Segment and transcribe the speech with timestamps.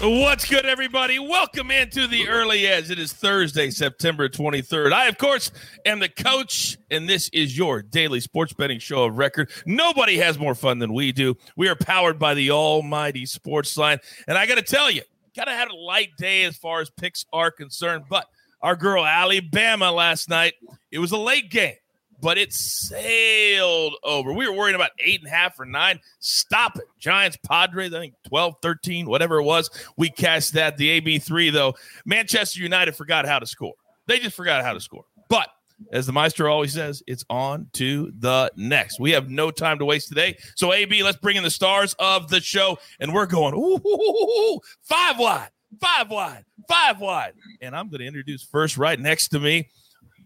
[0.00, 1.18] What's good, everybody?
[1.18, 2.88] Welcome into the early edge.
[2.88, 4.92] It is Thursday, September 23rd.
[4.92, 5.50] I, of course,
[5.84, 9.50] am the coach, and this is your daily sports betting show of record.
[9.66, 11.36] Nobody has more fun than we do.
[11.56, 13.98] We are powered by the almighty sports line.
[14.28, 15.02] And I got to tell you,
[15.36, 18.28] kind of had a light day as far as picks are concerned, but
[18.62, 20.54] our girl Alabama last night,
[20.92, 21.74] it was a late game
[22.20, 24.32] but it sailed over.
[24.32, 26.00] We were worrying about eight and a half or nine.
[26.20, 26.84] Stop it.
[26.98, 29.70] Giants, Padres, I think 12, 13, whatever it was.
[29.96, 30.76] We cashed that.
[30.76, 31.74] The AB3, though,
[32.04, 33.74] Manchester United forgot how to score.
[34.06, 35.04] They just forgot how to score.
[35.28, 35.48] But
[35.92, 38.98] as the Meister always says, it's on to the next.
[38.98, 40.36] We have no time to waste today.
[40.56, 42.78] So, AB, let's bring in the stars of the show.
[43.00, 47.34] And we're going, ooh five wide, five wide, five wide.
[47.60, 49.68] And I'm going to introduce first right next to me,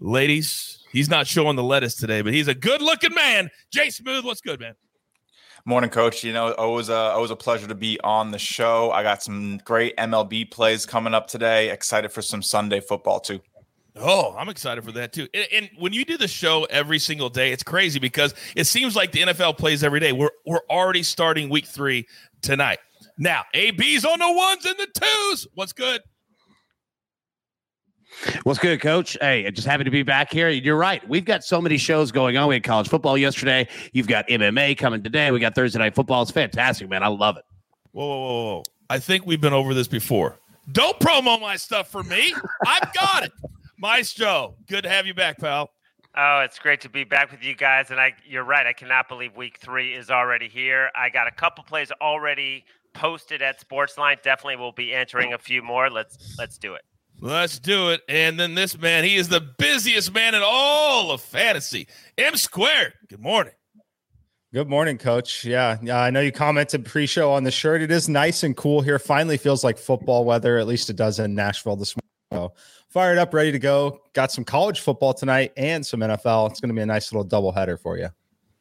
[0.02, 3.51] ladies He's not showing the lettuce today, but he's a good looking man.
[3.70, 4.75] Jay Smooth, what's good, man?
[5.65, 6.23] Morning, coach.
[6.23, 8.91] You know, always a always a pleasure to be on the show.
[8.91, 11.70] I got some great MLB plays coming up today.
[11.70, 13.41] Excited for some Sunday football too.
[13.97, 15.28] Oh, I'm excited for that too.
[15.33, 18.97] And, and, when you do the show every single day, it's crazy because it seems
[18.97, 20.12] like the NFL plays every day.
[20.12, 22.06] We're we're already starting week three
[22.42, 22.81] tonight.
[23.16, 25.47] Now, AB's on the ones and the twos.
[25.55, 26.03] What's good?
[28.45, 29.17] What's good, coach?
[29.21, 30.49] Hey, just happy to be back here.
[30.49, 31.07] You're right.
[31.09, 32.49] We've got so many shows going on.
[32.49, 33.69] We had college football yesterday.
[33.93, 35.31] You've got MMA coming today.
[35.31, 36.23] We got Thursday night football.
[36.23, 37.03] It's fantastic, man.
[37.03, 37.45] I love it.
[37.93, 38.63] Whoa, whoa, whoa, whoa.
[38.91, 40.39] I think we've been over this before.
[40.71, 42.35] Don't promo my stuff for me.
[42.67, 43.33] I've got it.
[43.79, 45.71] Maestro, good to have you back, pal.
[46.15, 47.91] Oh, it's great to be back with you guys.
[47.91, 48.67] And I you're right.
[48.67, 50.91] I cannot believe week three is already here.
[50.95, 54.23] I got a couple plays already posted at Sportsline.
[54.23, 55.91] Definitely will be entering a few more.
[55.91, 56.83] Let's let's do it.
[57.25, 58.01] Let's do it.
[58.09, 61.87] And then this man, he is the busiest man in all of fantasy.
[62.19, 62.95] M squared.
[63.09, 63.53] Good morning.
[64.53, 65.45] Good morning, coach.
[65.45, 67.81] Yeah, yeah, I know you commented pre-show on the shirt.
[67.81, 68.98] It is nice and cool here.
[68.98, 70.59] Finally feels like football weather.
[70.59, 72.50] At least it does in Nashville this morning.
[72.50, 72.55] So
[72.88, 74.00] fired up, ready to go.
[74.15, 76.50] Got some college football tonight and some NFL.
[76.50, 78.09] It's going to be a nice little double header for you.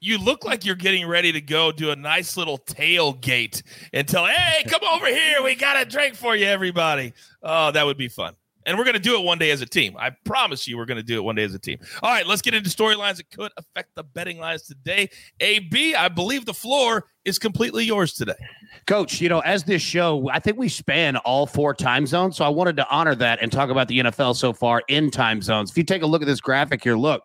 [0.01, 4.27] You look like you're getting ready to go do a nice little tailgate and tell,
[4.27, 5.41] "Hey, come over here.
[5.43, 8.35] We got a drink for you, everybody." Oh, that would be fun.
[8.65, 9.95] And we're going to do it one day as a team.
[9.97, 11.79] I promise you, we're going to do it one day as a team.
[12.03, 15.09] All right, let's get into storylines that could affect the betting lines today.
[15.39, 18.33] AB, I believe the floor is completely yours today.
[18.87, 22.37] Coach, you know, as this show, I think we span all four time zones.
[22.37, 25.41] So I wanted to honor that and talk about the NFL so far in time
[25.41, 25.71] zones.
[25.71, 27.23] If you take a look at this graphic here, look,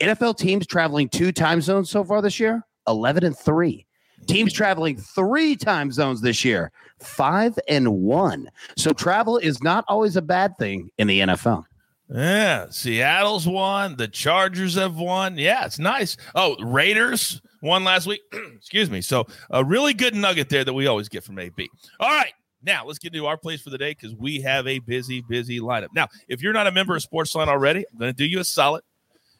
[0.00, 3.85] NFL teams traveling two time zones so far this year 11 and three.
[4.26, 8.48] Teams traveling three time zones this year five and one.
[8.76, 11.64] So travel is not always a bad thing in the NFL.
[12.08, 13.96] Yeah, Seattle's won.
[13.96, 15.38] The Chargers have won.
[15.38, 16.16] Yeah, it's nice.
[16.34, 18.20] Oh, Raiders won last week.
[18.56, 19.00] Excuse me.
[19.00, 21.68] So a really good nugget there that we always get from AB.
[21.98, 22.32] All right.
[22.62, 25.60] Now let's get into our plays for the day because we have a busy, busy
[25.60, 25.88] lineup.
[25.94, 28.44] Now, if you're not a member of Sportsline already, I'm going to do you a
[28.44, 28.82] solid.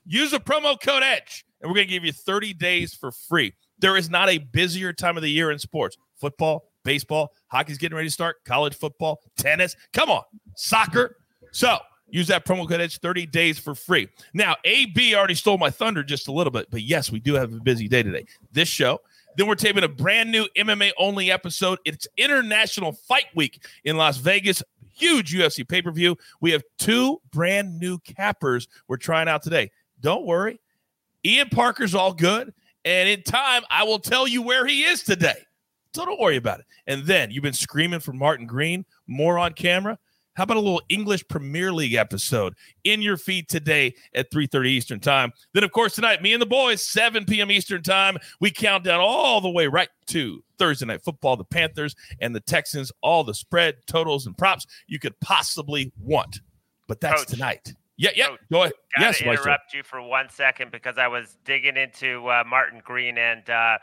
[0.05, 3.55] Use the promo code EDGE, and we're going to give you 30 days for free.
[3.79, 5.97] There is not a busier time of the year in sports.
[6.17, 9.77] Football, baseball, hockey's getting ready to start, college football, tennis.
[9.93, 10.23] Come on,
[10.55, 11.17] soccer.
[11.53, 11.79] So
[12.09, 14.09] use that promo code EDGE 30 days for free.
[14.33, 17.53] Now, AB already stole my thunder just a little bit, but yes, we do have
[17.53, 18.25] a busy day today.
[18.53, 19.01] This show.
[19.37, 21.79] Then we're taping a brand new MMA only episode.
[21.85, 24.63] It's International Fight Week in Las Vegas.
[24.95, 26.17] Huge UFC pay per view.
[26.41, 29.71] We have two brand new cappers we're trying out today.
[30.01, 30.59] Don't worry.
[31.23, 32.55] Ian Parker's all good.
[32.87, 35.45] And in time, I will tell you where he is today.
[35.93, 36.67] So don't worry about it.
[36.87, 39.99] And then you've been screaming for Martin Green, more on camera.
[40.35, 42.55] How about a little English Premier League episode
[42.85, 45.33] in your feed today at 3:30 Eastern Time?
[45.55, 47.51] Then, of course, tonight, me and the boys, 7 p.m.
[47.51, 51.97] Eastern Time, we count down all the way right to Thursday night football, the Panthers
[52.21, 56.41] and the Texans, all the spread, totals, and props you could possibly want.
[56.87, 57.73] But that's Coach, tonight.
[57.97, 58.29] Yeah, yeah.
[58.29, 58.73] Coach, go ahead.
[58.99, 63.19] Yes, I interrupt you for one second because I was digging into uh, Martin Green
[63.19, 63.49] and.
[63.49, 63.79] Uh,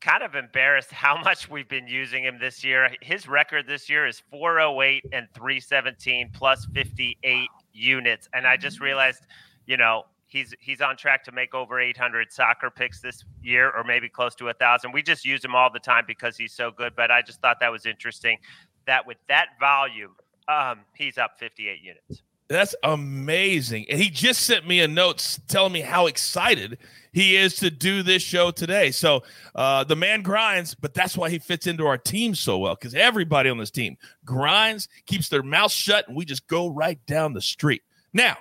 [0.00, 2.90] kind of embarrassed how much we've been using him this year.
[3.00, 8.28] His record this year is 408 and 317 plus 58 units.
[8.34, 9.26] And I just realized,
[9.66, 13.84] you know, he's he's on track to make over 800 soccer picks this year or
[13.84, 14.92] maybe close to a thousand.
[14.92, 16.94] We just use him all the time because he's so good.
[16.94, 18.38] But I just thought that was interesting
[18.86, 20.14] that with that volume,
[20.48, 22.22] um, he's up 58 units.
[22.48, 23.86] That's amazing.
[23.88, 26.78] And he just sent me a note telling me how excited
[27.12, 28.90] he is to do this show today.
[28.90, 29.22] So
[29.54, 32.94] uh, the man grinds, but that's why he fits into our team so well because
[32.94, 37.32] everybody on this team grinds, keeps their mouth shut, and we just go right down
[37.32, 37.82] the street.
[38.12, 38.36] Now,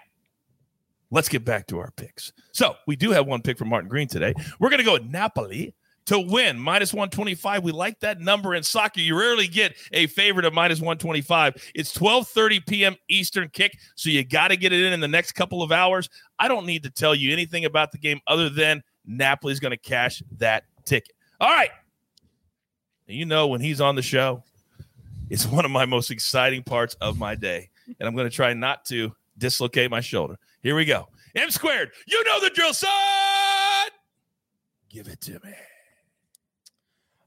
[1.09, 2.33] let's get back to our picks.
[2.51, 4.33] So we do have one pick from Martin Green today.
[4.59, 6.59] We're going to go with Napoli to win.
[6.59, 8.99] Minus 125 we like that number in soccer.
[8.99, 12.95] You rarely get a favorite of minus 125 it's 12:30 p.m.
[13.09, 16.09] eastern kick so you got to get it in in the next couple of hours.
[16.39, 19.77] I don't need to tell you anything about the game other than napoli's going to
[19.77, 21.13] cash that ticket.
[21.39, 21.71] All right.
[23.07, 24.43] You know when he's on the show
[25.29, 27.69] it's one of my most exciting parts of my day
[27.99, 30.37] and i'm going to try not to dislocate my shoulder.
[30.61, 31.07] Here we go.
[31.35, 31.91] M squared.
[32.05, 32.89] You know the drill son!
[34.89, 35.53] Give it to me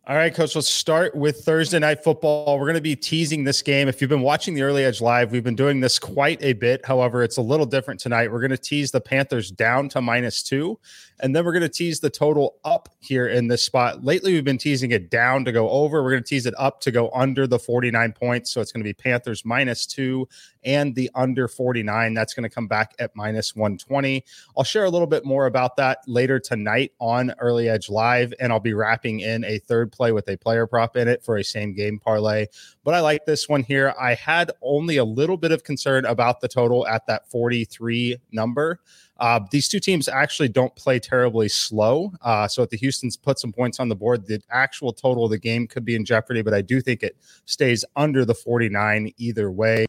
[0.08, 2.61] All right, coach, let's start with Thursday night football.
[2.61, 3.88] We're going to be teasing this game.
[3.88, 6.87] If you've been watching the early edge live, we've been doing this quite a bit.
[6.87, 8.31] However, it's a little different tonight.
[8.31, 10.79] We're going to tease the Panthers down to minus two,
[11.21, 14.05] and then we're going to tease the total up here in this spot.
[14.05, 16.03] Lately, we've been teasing it down to go over.
[16.03, 18.51] We're going to tease it up to go under the 49 points.
[18.51, 20.29] So it's going to be Panthers minus two
[20.65, 22.13] and the under 49.
[22.13, 24.25] That's going to come back at minus 120.
[24.57, 28.53] I'll share a little bit more about that later tonight on Early Edge Live, and
[28.53, 31.45] I'll be wrapping in a third play with a player prop in it for a
[31.45, 32.47] same game parlay.
[32.85, 33.95] But I like this one here.
[33.99, 38.81] I had only a little bit of concern about the total at that 43 number.
[39.19, 42.13] Uh, these two teams actually don't play terribly slow.
[42.23, 45.31] Uh, so if the Houston's put some points on the board, the actual total of
[45.31, 47.17] the game could be in jeopardy, but I do think it
[47.47, 49.87] stays under the 49 either way.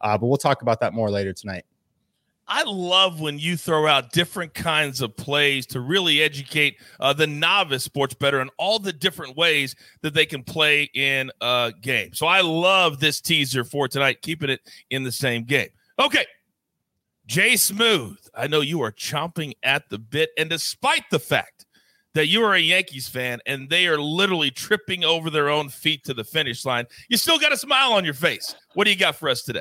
[0.00, 1.64] Uh, but we'll talk about that more later tonight.
[2.52, 7.28] I love when you throw out different kinds of plays to really educate uh, the
[7.28, 12.12] novice sports better and all the different ways that they can play in a game.
[12.12, 14.60] So I love this teaser for tonight, keeping it
[14.90, 15.68] in the same game.
[16.00, 16.26] Okay.
[17.30, 20.30] Jay Smooth, I know you are chomping at the bit.
[20.36, 21.64] And despite the fact
[22.12, 26.02] that you are a Yankees fan and they are literally tripping over their own feet
[26.06, 28.56] to the finish line, you still got a smile on your face.
[28.74, 29.60] What do you got for us today?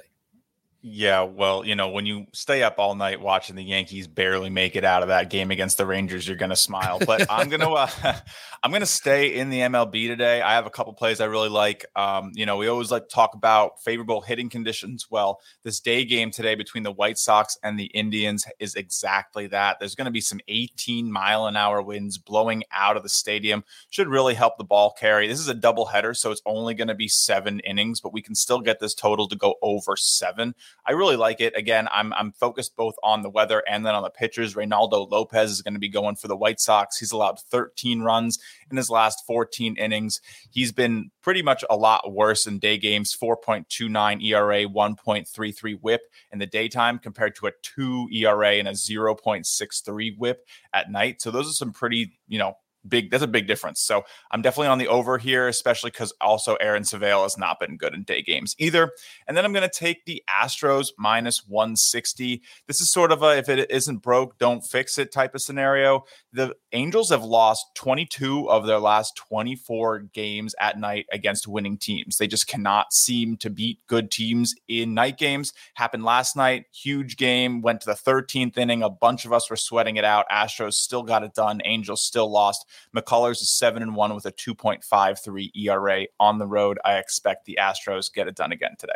[0.81, 4.77] Yeah, well, you know, when you stay up all night watching the Yankees barely make
[4.77, 6.99] it out of that game against the Rangers, you're going to smile.
[7.05, 7.89] But I'm going to uh,
[8.63, 10.41] I'm going to stay in the MLB today.
[10.41, 11.85] I have a couple plays I really like.
[11.97, 15.07] Um, you know, we always like to talk about favorable hitting conditions.
[15.09, 19.79] Well, this day game today between the White Sox and the Indians is exactly that.
[19.79, 23.65] There's going to be some 18 mile an hour winds blowing out of the stadium.
[23.89, 25.27] Should really help the ball carry.
[25.27, 28.21] This is a double header, so it's only going to be seven innings, but we
[28.21, 30.55] can still get this total to go over seven.
[30.85, 31.55] I really like it.
[31.55, 34.55] Again, I'm I'm focused both on the weather and then on the pitchers.
[34.55, 36.97] Reynaldo Lopez is going to be going for the White Sox.
[36.97, 38.39] He's allowed 13 runs
[38.71, 40.19] in his last 14 innings.
[40.51, 46.01] He's been pretty much a lot worse in day games 4.29 ERA, 1.33 whip
[46.31, 51.21] in the daytime compared to a 2 ERA and a 0.63 whip at night.
[51.21, 52.55] So those are some pretty, you know,
[52.89, 53.81] big that's a big difference.
[53.81, 57.77] So I'm definitely on the over here, especially because also Aaron Civale has not been
[57.77, 58.91] good in day games either.
[59.27, 62.41] And then I'm going to take the Astros minus 160.
[62.67, 66.05] This is sort of a if it isn't broke, don't fix it type of scenario.
[66.33, 72.17] The Angels have lost 22 of their last 24 games at night against winning teams.
[72.17, 75.53] They just cannot seem to beat good teams in night games.
[75.75, 78.83] Happened last night, huge game, went to the 13th inning.
[78.83, 80.25] A bunch of us were sweating it out.
[80.31, 81.61] Astros still got it done.
[81.65, 82.65] Angels still lost.
[82.95, 86.79] McCullers is 7 and 1 with a 2.53 ERA on the road.
[86.85, 88.93] I expect the Astros get it done again today.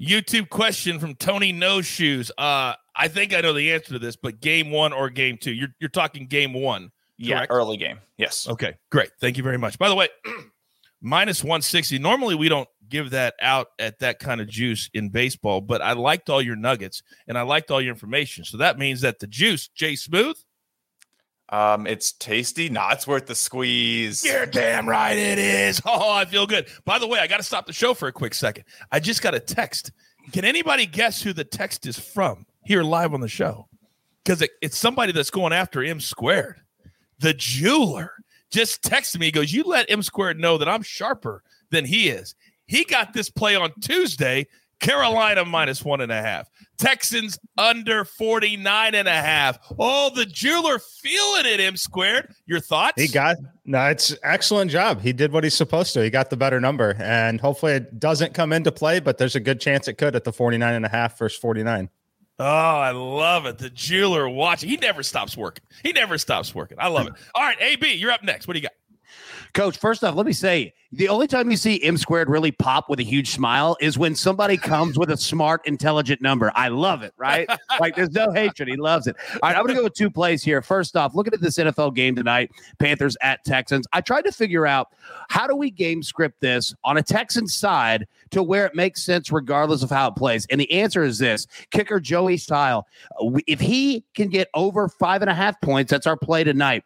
[0.00, 2.30] YouTube question from Tony No Shoes.
[2.38, 5.52] Uh, I think I know the answer to this, but game one or game two?
[5.52, 6.90] You're you're talking game one.
[7.18, 7.98] Yeah, early game.
[8.16, 8.48] Yes.
[8.48, 9.10] Okay, great.
[9.20, 9.78] Thank you very much.
[9.78, 10.08] By the way,
[11.02, 11.98] minus 160.
[11.98, 15.92] Normally we don't give that out at that kind of juice in baseball, but I
[15.92, 18.44] liked all your nuggets and I liked all your information.
[18.44, 20.36] So that means that the juice, Jay Smooth,
[21.50, 22.68] Um, it's tasty.
[22.68, 24.24] Nah, it's worth the squeeze.
[24.24, 25.82] You're damn right it is.
[25.92, 26.68] Oh, I feel good.
[26.84, 28.64] By the way, I got to stop the show for a quick second.
[28.92, 29.90] I just got a text.
[30.32, 33.66] Can anybody guess who the text is from here live on the show?
[34.24, 36.60] Because it, it's somebody that's going after M squared.
[37.18, 38.12] The jeweler
[38.50, 39.26] just texted me.
[39.26, 42.34] He goes, You let M squared know that I'm sharper than he is.
[42.66, 44.46] He got this play on Tuesday.
[44.80, 46.48] Carolina minus one and a half.
[46.78, 49.58] Texans under 49 and a half.
[49.78, 52.32] Oh, the jeweler feeling it, M squared.
[52.46, 53.00] Your thoughts?
[53.00, 55.00] He got no, it's excellent job.
[55.00, 56.02] He did what he's supposed to.
[56.02, 59.40] He got the better number, and hopefully it doesn't come into play, but there's a
[59.40, 61.88] good chance it could at the 49 and a half versus 49.
[62.38, 63.58] Oh, I love it.
[63.58, 64.70] The jeweler watching.
[64.70, 65.62] He never stops working.
[65.82, 66.78] He never stops working.
[66.80, 67.12] I love it.
[67.34, 68.48] All right, AB, you're up next.
[68.48, 68.72] What do you got?
[69.54, 72.88] Coach, first off, let me say the only time you see M squared really pop
[72.88, 76.50] with a huge smile is when somebody comes with a smart, intelligent number.
[76.54, 77.48] I love it, right?
[77.80, 78.68] like there's no hatred.
[78.68, 79.16] He loves it.
[79.34, 80.62] All right, I'm going to go with two plays here.
[80.62, 83.86] First off, looking at this NFL game tonight, Panthers at Texans.
[83.92, 84.88] I tried to figure out
[85.28, 89.30] how do we game script this on a Texans side to where it makes sense
[89.30, 90.46] regardless of how it plays.
[90.50, 92.82] And the answer is this kicker Joey Slye.
[93.46, 96.84] If he can get over five and a half points, that's our play tonight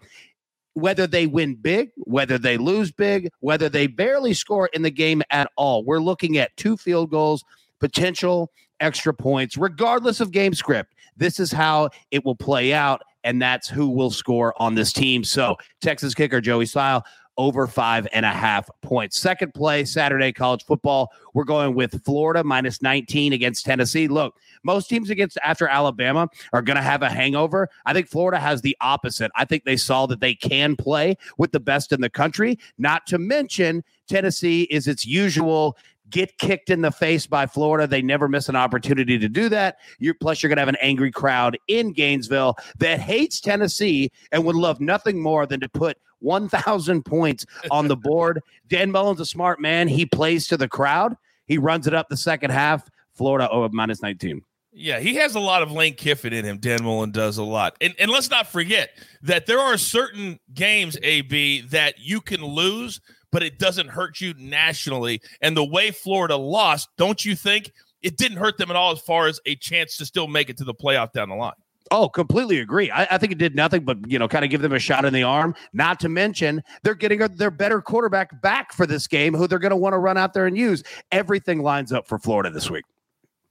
[0.75, 5.23] whether they win big, whether they lose big, whether they barely score in the game
[5.31, 5.85] at all.
[5.85, 7.45] We're looking at two field goals,
[7.81, 8.51] potential
[8.81, 10.95] extra points, regardless of game script.
[11.17, 15.23] This is how it will play out, and that's who will score on this team.
[15.25, 17.03] So, Texas kicker Joey Slye
[17.37, 19.19] over five and a half points.
[19.19, 21.11] Second play, Saturday college football.
[21.33, 24.09] We're going with Florida minus 19 against Tennessee.
[24.09, 27.69] Look, most teams against after Alabama are going to have a hangover.
[27.87, 29.31] I think Florida has the opposite.
[29.35, 33.07] I think they saw that they can play with the best in the country, not
[33.09, 35.77] to mention Tennessee is its usual
[36.11, 37.87] get kicked in the face by Florida.
[37.87, 39.79] They never miss an opportunity to do that.
[39.99, 44.45] You're, plus, you're going to have an angry crowd in Gainesville that hates Tennessee and
[44.45, 48.41] would love nothing more than to put 1,000 points on the board.
[48.69, 49.89] Dan Mullen's a smart man.
[49.89, 51.17] He plays to the crowd.
[51.47, 52.89] He runs it up the second half.
[53.15, 54.43] Florida oh, minus 19.
[54.77, 56.59] Yeah, he has a lot of Lane Kiffin in him.
[56.59, 57.77] Dan Mullen does a lot.
[57.81, 58.91] And, and let's not forget
[59.23, 63.01] that there are certain games, AB, that you can lose,
[63.35, 65.21] but it doesn't hurt you nationally.
[65.41, 69.01] And the way Florida lost, don't you think it didn't hurt them at all as
[69.01, 71.55] far as a chance to still make it to the playoff down the line?
[71.91, 72.93] Oh, completely agree.
[72.93, 75.05] I, I, think it did nothing but you know kind of give them a shot
[75.05, 75.57] in the arm.
[75.73, 79.71] Not to mention they're getting their better quarterback back for this game, who they're going
[79.71, 80.85] to want to run out there and use.
[81.11, 82.85] Everything lines up for Florida this week.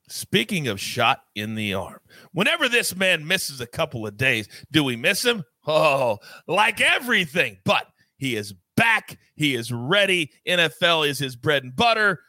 [0.07, 1.99] Speaking of shot in the arm,
[2.31, 5.43] whenever this man misses a couple of days, do we miss him?
[5.67, 7.57] Oh, like everything.
[7.65, 7.85] But
[8.17, 9.17] he is back.
[9.35, 10.31] He is ready.
[10.47, 12.21] NFL is his bread and butter.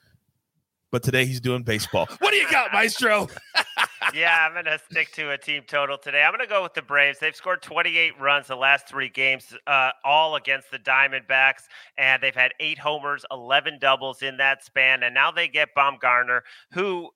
[0.91, 2.07] But today he's doing baseball.
[2.21, 3.29] What do you got, Maestro?
[4.15, 6.23] yeah, I'm going to stick to a team total today.
[6.23, 7.19] I'm going to go with the Braves.
[7.19, 11.63] They've scored 28 runs the last three games, uh, all against the Diamondbacks,
[11.99, 15.03] and they've had eight homers, 11 doubles in that span.
[15.03, 17.11] And now they get Bumgarner, who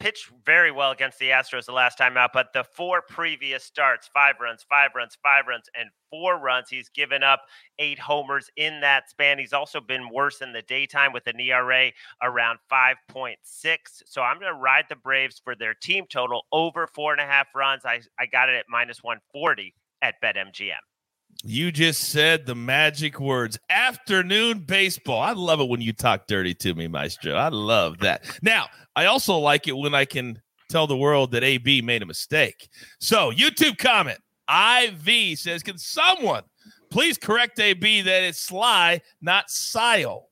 [0.00, 4.08] pitched very well against the Astros the last time out, but the four previous starts,
[4.12, 6.68] five runs, five runs, five runs, and four runs.
[6.68, 7.42] He's given up
[7.78, 9.38] eight homers in that span.
[9.38, 11.92] He's also been worse in the daytime with an ERA
[12.22, 13.36] around 5.6.
[14.06, 17.26] So I'm going to ride the Braves for their team total over four and a
[17.26, 17.84] half runs.
[17.84, 20.72] I, I got it at minus 140 at BetMGM.
[21.42, 25.22] You just said the magic words afternoon baseball.
[25.22, 27.34] I love it when you talk dirty to me, Maestro.
[27.34, 28.38] I love that.
[28.42, 28.66] Now,
[28.96, 32.68] I also like it when I can tell the world that AB made a mistake.
[32.98, 34.18] So, YouTube comment
[34.48, 36.42] IV says, Can someone
[36.90, 40.28] please correct AB that it's Sly, not Sile?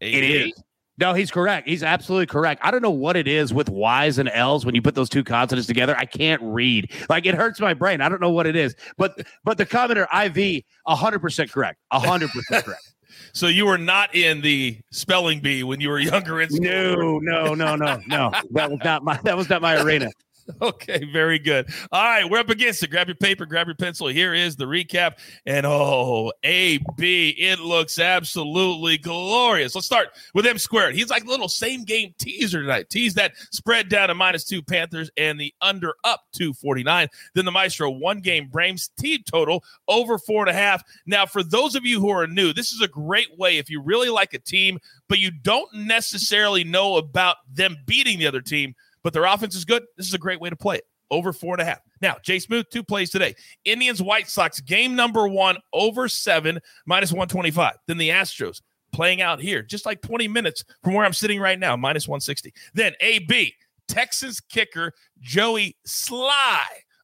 [0.00, 0.52] It is.
[0.96, 1.66] No, he's correct.
[1.66, 2.60] He's absolutely correct.
[2.64, 5.24] I don't know what it is with Y's and L's when you put those two
[5.24, 5.96] consonants together.
[5.98, 6.92] I can't read.
[7.08, 8.00] Like it hurts my brain.
[8.00, 8.76] I don't know what it is.
[8.96, 11.80] But but the commenter IV 100% correct.
[11.92, 12.93] 100% correct.
[13.32, 16.64] So you were not in the spelling bee when you were younger in school.
[16.64, 18.30] No, no, no, no, no.
[18.52, 20.10] That was not my that was not my arena.
[20.62, 21.68] Okay, very good.
[21.92, 22.90] All right, we're up against it.
[22.90, 24.08] Grab your paper, grab your pencil.
[24.08, 25.18] Here is the recap.
[25.46, 29.74] And oh, AB, it looks absolutely glorious.
[29.74, 30.94] Let's start with M squared.
[30.94, 32.88] He's like little same game teaser tonight.
[32.88, 37.08] Tease that spread down to minus two Panthers and the under up 249.
[37.34, 40.82] Then the Maestro one game Braves team total over four and a half.
[41.06, 43.80] Now, for those of you who are new, this is a great way if you
[43.80, 48.74] really like a team, but you don't necessarily know about them beating the other team
[49.04, 49.84] but their offense is good.
[49.96, 50.84] This is a great way to play it.
[51.10, 51.80] Over four and a half.
[52.00, 53.36] Now, Jay Smooth, two plays today.
[53.64, 57.74] Indians, White Sox, game number one, over seven, minus 125.
[57.86, 61.58] Then the Astros playing out here, just like 20 minutes from where I'm sitting right
[61.58, 62.52] now, minus 160.
[62.72, 63.54] Then AB,
[63.86, 66.62] Texas kicker, Joey Slye,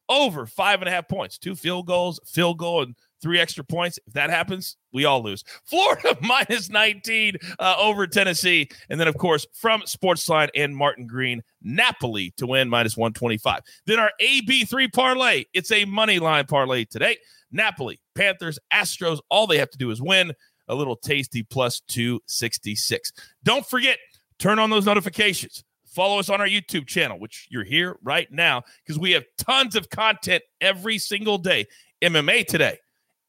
[0.09, 3.99] over five and a half points, two field goals, field goal, and three extra points.
[4.07, 5.43] If that happens, we all lose.
[5.63, 8.69] Florida minus 19 uh, over Tennessee.
[8.89, 13.61] And then, of course, from Sportsline and Martin Green, Napoli to win minus 125.
[13.85, 15.45] Then our AB3 parlay.
[15.53, 17.17] It's a money line parlay today.
[17.51, 19.19] Napoli, Panthers, Astros.
[19.29, 20.33] All they have to do is win.
[20.67, 23.11] A little tasty plus 266.
[23.43, 23.97] Don't forget,
[24.39, 25.63] turn on those notifications.
[25.85, 29.75] Follow us on our YouTube channel, which you're here right now, because we have tons
[29.75, 31.65] of content every single day.
[32.01, 32.77] MMA today,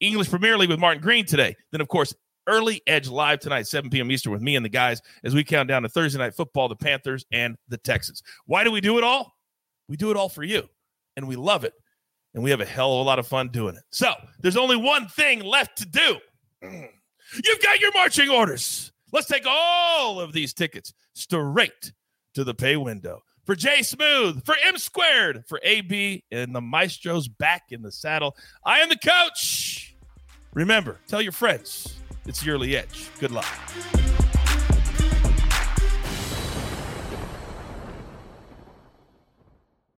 [0.07, 1.55] English Premier League with Martin Green today.
[1.71, 2.13] Then, of course,
[2.45, 4.11] Early Edge live tonight, 7 p.m.
[4.11, 6.75] Eastern, with me and the guys as we count down to Thursday night football, the
[6.75, 8.21] Panthers and the Texans.
[8.45, 9.33] Why do we do it all?
[9.87, 10.67] We do it all for you,
[11.15, 11.73] and we love it,
[12.33, 13.83] and we have a hell of a lot of fun doing it.
[13.91, 16.17] So, there's only one thing left to do.
[16.61, 18.91] You've got your marching orders.
[19.13, 21.93] Let's take all of these tickets straight
[22.33, 23.21] to the pay window.
[23.45, 28.37] For Jay Smooth, for M Squared, for AB, and the Maestro's back in the saddle.
[28.65, 29.72] I am the coach.
[30.53, 33.09] Remember, tell your friends it's Early Edge.
[33.19, 33.45] Good luck.